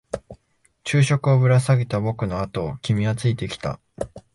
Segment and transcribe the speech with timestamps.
[0.83, 3.79] 昼食をぶら下げた僕のあとを君はついてきた。